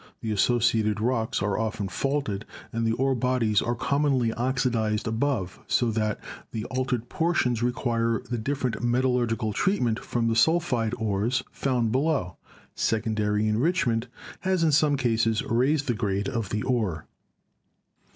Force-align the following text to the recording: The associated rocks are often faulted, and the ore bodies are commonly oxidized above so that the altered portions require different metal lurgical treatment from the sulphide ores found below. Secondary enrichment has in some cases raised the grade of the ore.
The 0.21 0.31
associated 0.31 0.99
rocks 0.99 1.43
are 1.43 1.59
often 1.59 1.87
faulted, 1.87 2.43
and 2.73 2.87
the 2.87 2.91
ore 2.93 3.13
bodies 3.13 3.61
are 3.61 3.75
commonly 3.75 4.33
oxidized 4.33 5.07
above 5.07 5.59
so 5.67 5.91
that 5.91 6.19
the 6.51 6.65
altered 6.71 7.07
portions 7.07 7.61
require 7.61 8.23
different 8.41 8.81
metal 8.81 9.13
lurgical 9.13 9.53
treatment 9.53 9.99
from 9.99 10.27
the 10.27 10.35
sulphide 10.35 10.95
ores 10.97 11.43
found 11.51 11.91
below. 11.91 12.37
Secondary 12.73 13.47
enrichment 13.47 14.07
has 14.39 14.63
in 14.63 14.71
some 14.71 14.97
cases 14.97 15.43
raised 15.43 15.85
the 15.85 15.93
grade 15.93 16.27
of 16.27 16.49
the 16.49 16.63
ore. 16.63 17.05